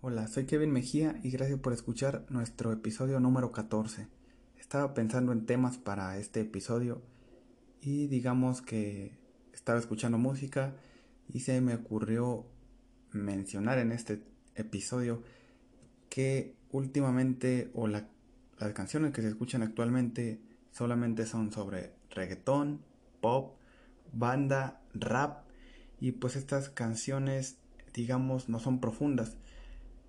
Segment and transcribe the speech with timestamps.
[0.00, 4.06] Hola, soy Kevin Mejía y gracias por escuchar nuestro episodio número 14.
[4.56, 7.02] Estaba pensando en temas para este episodio
[7.80, 9.18] y digamos que
[9.52, 10.76] estaba escuchando música
[11.26, 12.46] y se me ocurrió
[13.10, 14.22] mencionar en este
[14.54, 15.24] episodio
[16.08, 18.04] que últimamente o las
[18.74, 20.40] canciones que se escuchan actualmente
[20.70, 22.82] solamente son sobre reggaetón,
[23.20, 23.56] pop,
[24.12, 25.44] banda, rap
[25.98, 27.58] y pues estas canciones
[27.94, 29.36] digamos no son profundas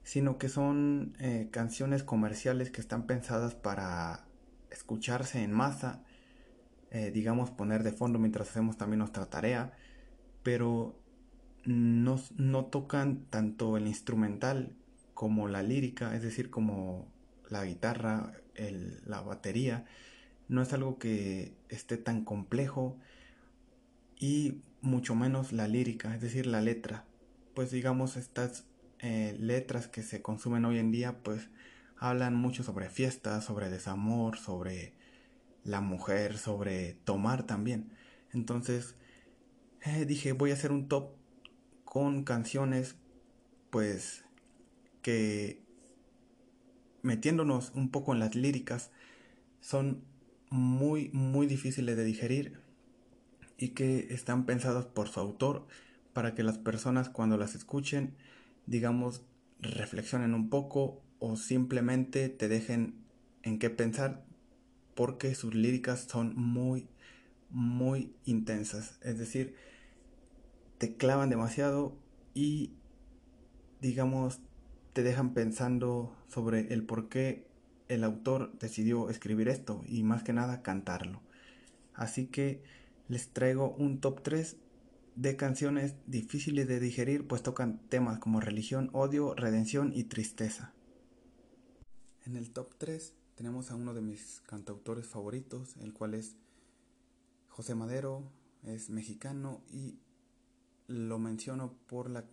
[0.10, 4.25] sino que son eh, canciones comerciales que están pensadas para
[4.71, 6.01] escucharse en masa,
[6.89, 9.71] eh, digamos poner de fondo mientras hacemos también nuestra tarea,
[10.42, 11.00] pero
[11.64, 14.75] no, no tocan tanto el instrumental
[15.14, 17.07] como la lírica, es decir, como
[17.48, 18.34] la guitarra,
[19.06, 19.86] la batería,
[20.48, 22.98] no es algo que esté tan complejo
[24.18, 27.06] y mucho menos la lírica, es decir, la letra.
[27.54, 28.65] Pues digamos, estas
[29.00, 31.50] eh, letras que se consumen hoy en día pues
[31.98, 34.94] hablan mucho sobre fiestas, sobre desamor, sobre
[35.64, 37.92] la mujer, sobre tomar también.
[38.34, 38.96] Entonces
[39.82, 41.12] eh, dije voy a hacer un top
[41.86, 42.96] con canciones
[43.70, 44.26] pues
[45.02, 45.64] que
[47.02, 48.92] metiéndonos un poco en las líricas
[49.62, 50.04] son
[50.50, 52.60] muy muy difíciles de digerir
[53.58, 55.68] y que están pensadas por su autor
[56.14, 58.16] para que las personas cuando las escuchen
[58.66, 59.26] digamos,
[59.60, 62.96] reflexionen un poco o simplemente te dejen
[63.44, 64.24] en qué pensar
[64.96, 66.88] porque sus líricas son muy,
[67.50, 69.00] muy intensas.
[69.02, 69.56] Es decir,
[70.78, 71.98] te clavan demasiado
[72.34, 72.74] y,
[73.82, 74.40] digamos,
[74.94, 77.48] te dejan pensando sobre el por qué
[77.88, 81.22] el autor decidió escribir esto y más que nada cantarlo.
[81.94, 82.64] Así que
[83.08, 84.58] les traigo un top 3
[85.16, 90.74] de canciones difíciles de digerir, pues tocan temas como religión, odio, redención y tristeza.
[92.26, 96.36] En el top 3 tenemos a uno de mis cantautores favoritos, el cual es
[97.48, 98.32] José Madero,
[98.64, 100.00] es mexicano y
[100.88, 102.26] lo menciono por la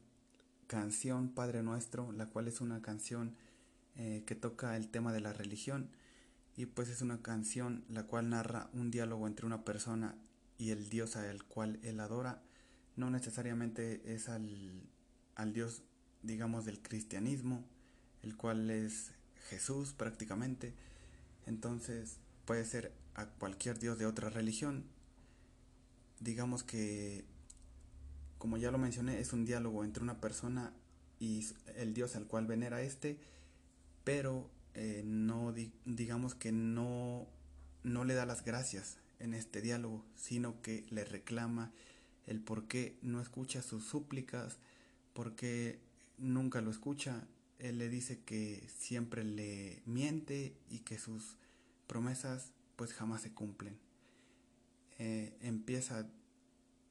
[0.67, 3.37] canción Padre Nuestro, la cual es una canción
[3.95, 5.91] eh, que toca el tema de la religión
[6.57, 10.17] y pues es una canción la cual narra un diálogo entre una persona
[10.59, 12.43] y el Dios al cual él adora
[12.97, 14.83] no necesariamente es al,
[15.35, 15.83] al Dios,
[16.23, 17.65] digamos, del cristianismo,
[18.23, 19.13] el cual es
[19.49, 20.75] Jesús prácticamente.
[21.47, 24.85] Entonces puede ser a cualquier Dios de otra religión.
[26.21, 27.25] Digamos que,
[28.39, 30.73] como ya lo mencioné, es un diálogo entre una persona
[31.19, 31.47] y
[31.77, 33.19] el Dios al cual venera este,
[34.05, 35.55] pero eh, no
[35.85, 37.27] digamos que no,
[37.83, 41.73] no le da las gracias en este diálogo, sino que le reclama
[42.27, 44.59] el por qué no escucha sus súplicas,
[45.13, 45.81] por qué
[46.19, 47.27] nunca lo escucha.
[47.59, 51.37] Él le dice que siempre le miente y que sus
[51.87, 53.79] promesas pues jamás se cumplen.
[54.99, 56.07] Eh, empieza,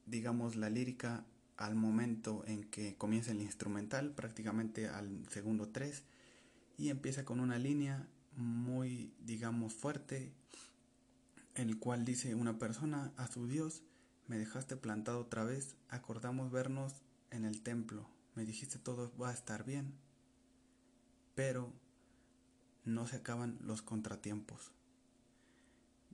[0.06, 1.24] digamos, la lírica
[1.56, 6.02] al momento en que comienza el instrumental, prácticamente al segundo tres,
[6.76, 10.32] y empieza con una línea muy, digamos, fuerte,
[11.54, 13.82] el cual dice una persona a su Dios,
[14.28, 16.94] me dejaste plantado otra vez, acordamos vernos
[17.30, 19.94] en el templo, me dijiste todo va a estar bien,
[21.34, 21.72] pero
[22.84, 24.72] no se acaban los contratiempos.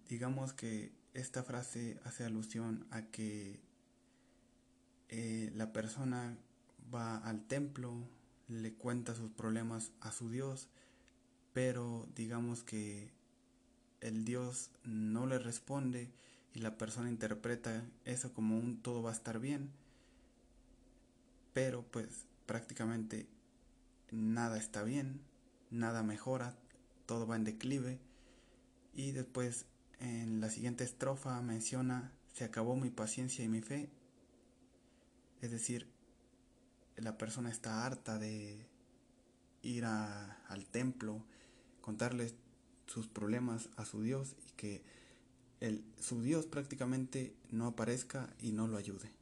[0.09, 3.61] Digamos que esta frase hace alusión a que
[5.09, 6.37] eh, la persona
[6.93, 7.95] va al templo,
[8.49, 10.69] le cuenta sus problemas a su Dios,
[11.53, 13.13] pero digamos que
[14.01, 16.11] el Dios no le responde
[16.55, 19.71] y la persona interpreta eso como un todo va a estar bien,
[21.53, 23.27] pero pues prácticamente
[24.11, 25.21] nada está bien,
[25.71, 26.55] nada mejora,
[27.07, 27.99] todo va en declive.
[28.95, 29.67] Y después
[30.01, 33.91] en la siguiente estrofa menciona se acabó mi paciencia y mi fe,
[35.41, 35.87] es decir,
[36.97, 38.67] la persona está harta de
[39.63, 41.25] ir al templo,
[41.81, 42.33] contarle
[42.87, 44.83] sus problemas a su Dios y que
[45.63, 49.13] el, su Dios prácticamente no aparezca y no lo ayude.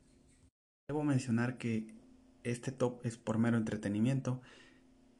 [0.89, 1.95] Debo mencionar que
[2.43, 4.41] este top es por mero entretenimiento,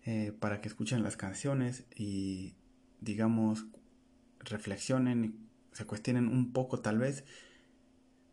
[0.05, 2.55] eh, para que escuchen las canciones y
[3.01, 3.67] digamos
[4.39, 7.25] reflexionen, se cuestionen un poco tal vez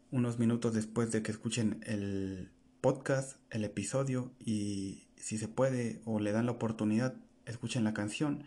[0.09, 6.21] unos minutos después de que escuchen el podcast, el episodio y si se puede o
[6.21, 8.45] le dan la oportunidad, escuchen la canción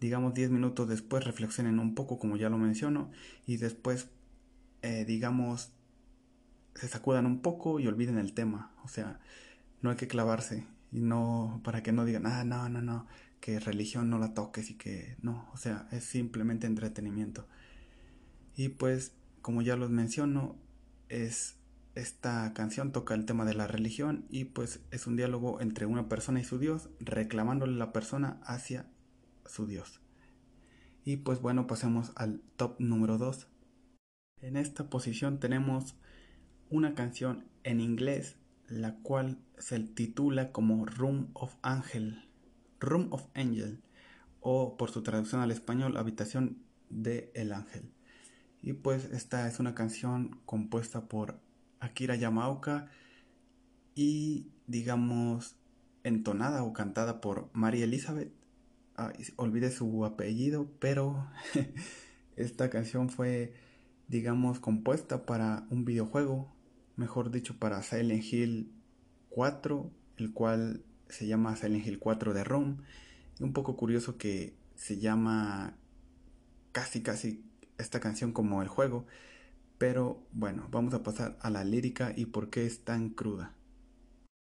[0.00, 3.10] digamos 10 minutos después reflexionen un poco como ya lo menciono
[3.46, 4.08] y después
[4.82, 5.72] eh, digamos
[6.74, 9.20] se sacudan un poco y olviden el tema o sea
[9.82, 13.06] no hay que clavarse y no para que no digan, ah, no, no, no,
[13.40, 17.46] que religión no la toques y que no, o sea, es simplemente entretenimiento.
[18.56, 19.12] Y pues,
[19.42, 20.56] como ya los menciono,
[21.08, 21.56] es
[21.96, 26.08] esta canción toca el tema de la religión y pues es un diálogo entre una
[26.08, 28.86] persona y su Dios, reclamándole la persona hacia
[29.50, 30.00] su Dios.
[31.04, 33.48] Y pues bueno, pasemos al top número 2.
[34.42, 35.96] En esta posición tenemos
[36.70, 38.36] una canción en inglés,
[38.68, 42.28] la cual se titula como Room of Angel,
[42.78, 43.82] Room of Angel,
[44.40, 47.92] o por su traducción al español, Habitación de el Ángel.
[48.62, 51.40] Y pues esta es una canción compuesta por
[51.80, 52.88] Akira Yamaoka
[53.94, 55.56] y digamos
[56.04, 58.32] entonada o cantada por María Elizabeth.
[59.02, 61.26] Ah, olvidé su apellido, pero
[62.36, 63.54] esta canción fue
[64.08, 66.52] digamos compuesta para un videojuego,
[66.96, 68.70] mejor dicho para Silent Hill
[69.30, 72.76] 4, el cual se llama Silent Hill 4 de ROM.
[73.40, 75.78] Un poco curioso que se llama
[76.72, 77.42] casi casi
[77.78, 79.06] esta canción como el juego,
[79.78, 83.54] pero bueno, vamos a pasar a la lírica y por qué es tan cruda.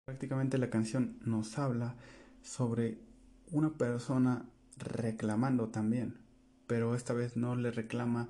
[0.08, 1.96] Prácticamente la canción nos habla
[2.42, 3.11] sobre
[3.52, 4.46] una persona
[4.78, 6.18] reclamando también,
[6.68, 8.30] pero esta vez no le reclama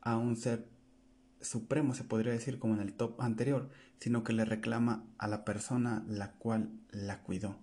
[0.00, 0.66] a un ser
[1.40, 3.68] supremo, se podría decir como en el top anterior,
[3.98, 7.58] sino que le reclama a la persona la cual la cuidó.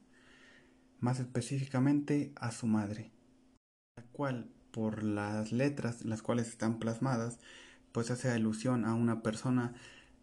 [1.00, 3.12] Más específicamente a su madre,
[3.98, 7.40] la cual por las letras las cuales están plasmadas
[7.92, 9.74] pues hace alusión a una persona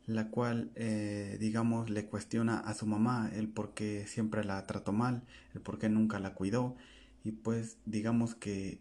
[0.06, 4.92] la cual eh, digamos le cuestiona a su mamá el por qué siempre la trató
[4.92, 5.22] mal,
[5.54, 6.76] el por qué nunca la cuidó
[7.24, 8.80] y pues digamos que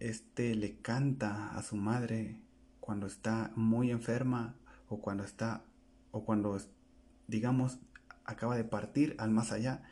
[0.00, 2.40] este le canta a su madre
[2.80, 4.54] cuando está muy enferma
[4.88, 5.64] o cuando está
[6.10, 6.60] o cuando
[7.28, 7.78] digamos
[8.24, 9.82] acaba de partir al más allá,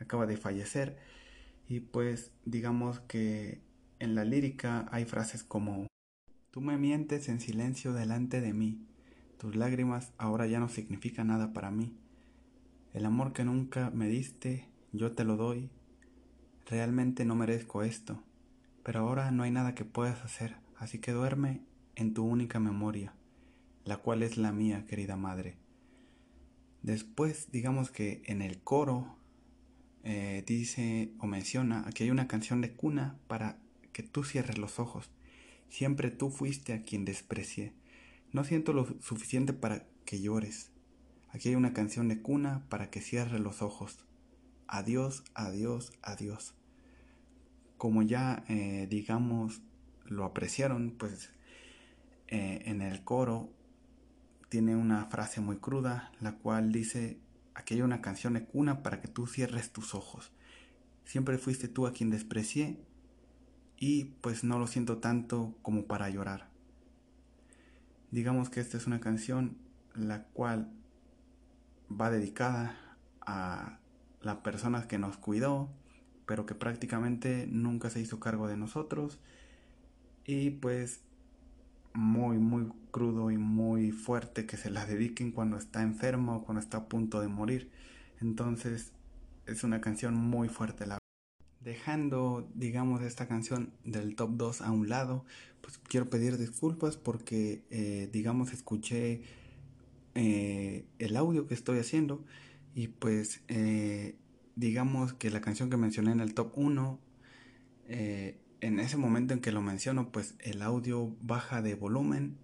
[0.00, 0.98] acaba de fallecer
[1.68, 3.60] y pues digamos que
[3.98, 5.86] en la lírica hay frases como
[6.52, 8.86] Tú me mientes en silencio delante de mí.
[9.42, 11.92] Tus lágrimas ahora ya no significan nada para mí.
[12.94, 15.68] El amor que nunca me diste, yo te lo doy.
[16.70, 18.22] Realmente no merezco esto,
[18.84, 21.60] pero ahora no hay nada que puedas hacer, así que duerme
[21.96, 23.14] en tu única memoria,
[23.84, 25.56] la cual es la mía, querida madre.
[26.82, 29.16] Después, digamos que en el coro
[30.04, 33.58] eh, dice o menciona que hay una canción de cuna para
[33.92, 35.10] que tú cierres los ojos
[35.72, 37.72] Siempre tú fuiste a quien desprecié.
[38.32, 40.70] No siento lo suficiente para que llores.
[41.30, 43.98] Aquí hay una canción de cuna para que cierre los ojos.
[44.66, 46.54] Adiós, adiós, adiós.
[47.76, 49.60] Como ya, eh, digamos,
[50.06, 51.30] lo apreciaron, pues
[52.28, 53.50] eh, en el coro
[54.48, 57.18] tiene una frase muy cruda, la cual dice,
[57.54, 60.32] aquí hay una canción de cuna para que tú cierres tus ojos.
[61.04, 62.78] Siempre fuiste tú a quien desprecié
[63.76, 66.51] y pues no lo siento tanto como para llorar.
[68.12, 69.56] Digamos que esta es una canción
[69.94, 70.70] la cual
[71.90, 72.76] va dedicada
[73.22, 73.78] a
[74.20, 75.70] la persona que nos cuidó,
[76.26, 79.18] pero que prácticamente nunca se hizo cargo de nosotros
[80.26, 81.00] y pues
[81.94, 86.60] muy muy crudo y muy fuerte que se la dediquen cuando está enfermo o cuando
[86.60, 87.70] está a punto de morir.
[88.20, 88.92] Entonces
[89.46, 91.01] es una canción muy fuerte la
[91.64, 95.24] Dejando, digamos, esta canción del top 2 a un lado,
[95.60, 99.22] pues quiero pedir disculpas porque, eh, digamos, escuché
[100.14, 102.24] eh, el audio que estoy haciendo
[102.74, 104.16] y pues, eh,
[104.56, 106.98] digamos que la canción que mencioné en el top 1,
[107.88, 112.38] en ese momento en que lo menciono, pues el audio baja de volumen.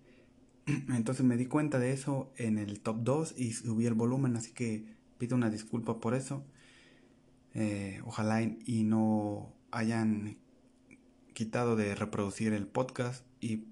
[0.67, 4.53] Entonces me di cuenta de eso en el top 2 y subí el volumen, así
[4.53, 4.85] que
[5.19, 6.45] pido una disculpa por eso.
[7.61, 10.39] Eh, ojalá y, no hayan
[11.33, 13.65] quitado de reproducir el podcast y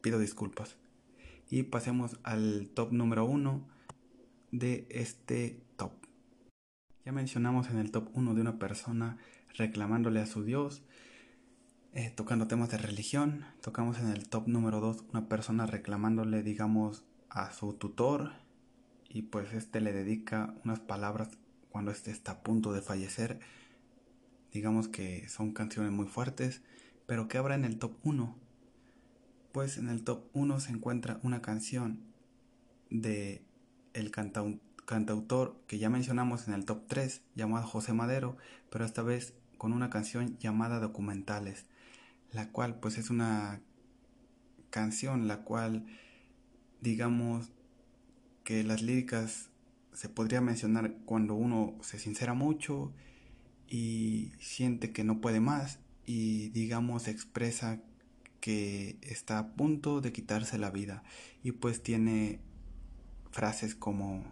[0.00, 0.76] pido disculpas.
[1.48, 3.64] Y pasemos al top número uno
[4.50, 5.92] de este top.
[7.04, 9.16] Ya mencionamos en el top 1 de una persona
[9.54, 10.82] reclamándole a su Dios,
[11.92, 13.44] eh, tocando temas de religión.
[13.60, 18.32] Tocamos en el top número 2 una persona reclamándole, digamos, a su tutor.
[19.08, 21.28] Y pues este le dedica unas palabras
[21.78, 23.38] cuando este está a punto de fallecer.
[24.52, 26.60] Digamos que son canciones muy fuertes,
[27.06, 28.36] pero que habrá en el top 1.
[29.52, 32.00] Pues en el top 1 se encuentra una canción
[32.90, 33.44] de
[33.92, 38.36] el cantautor que ya mencionamos en el top 3, llamado José Madero,
[38.70, 41.64] pero esta vez con una canción llamada Documentales,
[42.32, 43.60] la cual pues es una
[44.70, 45.86] canción la cual
[46.80, 47.52] digamos
[48.42, 49.50] que las líricas
[49.98, 52.92] se podría mencionar cuando uno se sincera mucho
[53.66, 57.82] y siente que no puede más y digamos expresa
[58.38, 61.02] que está a punto de quitarse la vida
[61.42, 62.38] y pues tiene
[63.32, 64.30] frases como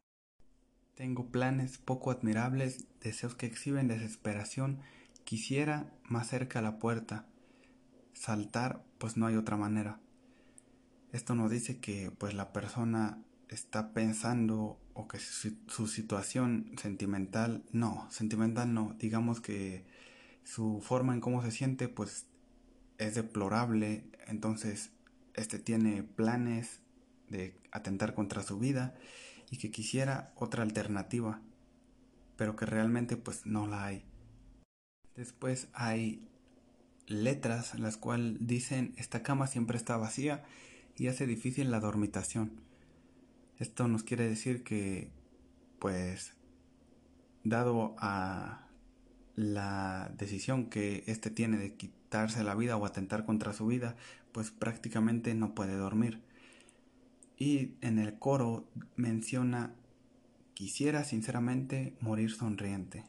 [0.95, 4.79] tengo planes poco admirables, deseos que exhiben desesperación,
[5.25, 7.27] quisiera más cerca la puerta,
[8.13, 9.99] saltar pues no hay otra manera.
[11.11, 18.09] Esto nos dice que pues la persona está pensando o que su, situación sentimental, no,
[18.11, 19.85] sentimental no, digamos que
[20.43, 22.25] su forma en cómo se siente pues
[22.97, 24.93] es deplorable, entonces
[25.35, 26.81] este tiene planes
[27.29, 28.95] de atentar contra su vida
[29.51, 31.43] y que quisiera otra alternativa,
[32.37, 34.07] pero que realmente pues no la hay.
[35.15, 36.27] Después hay
[37.07, 40.43] letras las cuales dicen esta cama siempre está vacía
[40.97, 42.66] y hace difícil la dormitación.
[43.59, 45.11] Esto nos quiere decir que,
[45.79, 46.35] pues,
[47.43, 48.69] dado a
[49.35, 53.97] la decisión que éste tiene de quitarse la vida o atentar contra su vida,
[54.33, 56.21] pues prácticamente no puede dormir.
[57.39, 59.75] Y en el coro menciona,
[60.53, 63.05] quisiera sinceramente morir sonriente.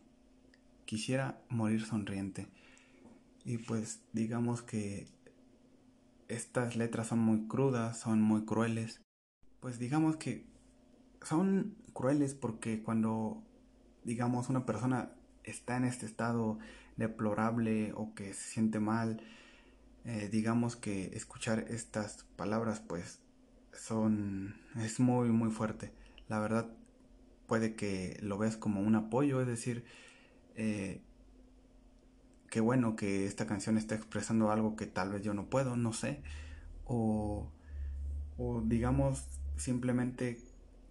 [0.86, 2.48] Quisiera morir sonriente.
[3.44, 5.08] Y pues digamos que
[6.30, 9.02] estas letras son muy crudas, son muy crueles
[9.68, 10.46] pues digamos que
[11.22, 13.44] son crueles porque cuando,
[14.06, 15.12] digamos, una persona
[15.44, 16.58] está en este estado
[16.96, 19.22] deplorable o que se siente mal,
[20.06, 23.20] eh, digamos que escuchar estas palabras pues
[23.74, 25.92] son es muy muy fuerte.
[26.30, 26.70] La verdad
[27.46, 29.84] puede que lo veas como un apoyo es decir
[30.56, 31.02] eh,
[32.50, 35.92] qué bueno que esta canción está expresando algo que tal vez yo no puedo no
[35.92, 36.22] sé.
[36.86, 37.52] O
[38.38, 40.40] o digamos simplemente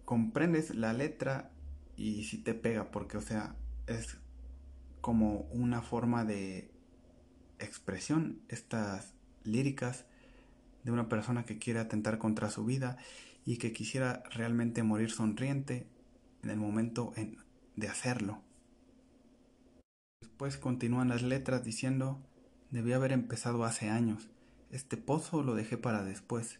[0.05, 1.51] comprendes la letra
[1.95, 3.55] y si te pega, porque o sea,
[3.87, 4.17] es
[5.01, 6.71] como una forma de
[7.59, 10.05] expresión estas líricas
[10.83, 12.97] de una persona que quiere atentar contra su vida
[13.45, 15.87] y que quisiera realmente morir sonriente
[16.43, 17.13] en el momento
[17.75, 18.41] de hacerlo.
[20.21, 22.21] Después continúan las letras diciendo,
[22.71, 24.29] debí haber empezado hace años,
[24.71, 26.59] este pozo lo dejé para después.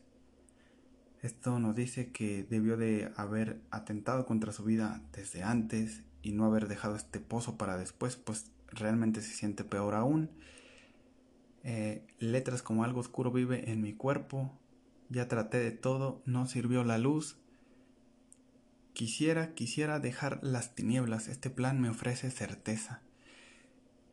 [1.22, 6.46] Esto nos dice que debió de haber atentado contra su vida desde antes y no
[6.46, 10.30] haber dejado este pozo para después, pues realmente se siente peor aún.
[11.64, 14.54] Eh, letras como algo oscuro vive en mi cuerpo,
[15.10, 17.38] ya traté de todo, no sirvió la luz.
[18.94, 23.02] Quisiera, quisiera dejar las tinieblas, este plan me ofrece certeza.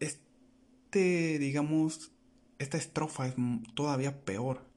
[0.00, 2.12] Este, digamos,
[2.58, 3.34] esta estrofa es
[3.74, 4.73] todavía peor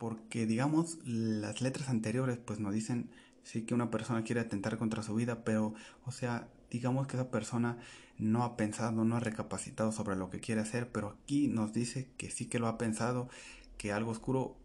[0.00, 3.10] porque digamos las letras anteriores pues nos dicen
[3.42, 5.74] sí que una persona quiere atentar contra su vida, pero
[6.06, 7.76] o sea, digamos que esa persona
[8.16, 12.08] no ha pensado, no ha recapacitado sobre lo que quiere hacer, pero aquí nos dice
[12.16, 13.28] que sí que lo ha pensado,
[13.76, 14.56] que algo oscuro,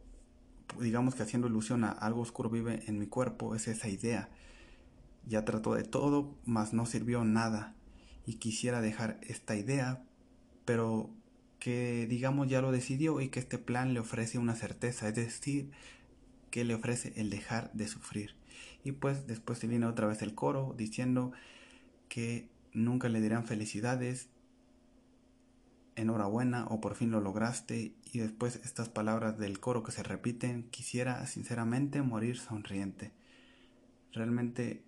[0.80, 4.30] digamos que haciendo ilusión a algo oscuro vive en mi cuerpo, es esa idea.
[5.27, 7.75] Ya trató de todo, mas no sirvió nada
[8.25, 10.01] y quisiera dejar esta idea,
[10.63, 11.10] pero
[11.59, 15.71] que digamos ya lo decidió y que este plan le ofrece una certeza, es decir,
[16.51, 18.35] que le ofrece el dejar de sufrir.
[18.83, 21.31] Y pues después se viene otra vez el coro diciendo
[22.07, 24.29] que nunca le dirán felicidades,
[25.95, 30.63] enhorabuena o por fin lo lograste y después estas palabras del coro que se repiten,
[30.69, 33.12] quisiera sinceramente morir sonriente.
[34.13, 34.83] Realmente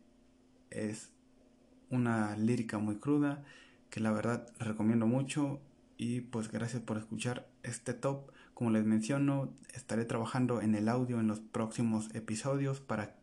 [0.69, 1.11] es
[1.89, 3.43] una lírica muy cruda
[3.89, 5.59] que la verdad recomiendo mucho
[5.97, 8.31] y pues gracias por escuchar este top.
[8.53, 13.15] Como les menciono, estaré trabajando en el audio en los próximos episodios para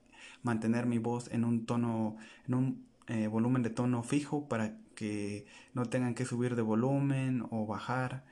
[0.42, 2.16] mantener mi voz en un tono,
[2.46, 7.44] en un eh, volumen de tono fijo para que no tengan que subir de volumen
[7.50, 8.24] o bajar.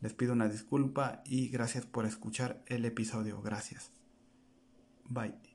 [0.00, 3.40] Les pido una disculpa y gracias por escuchar el episodio.
[3.42, 3.92] Gracias.
[5.08, 5.49] Bye.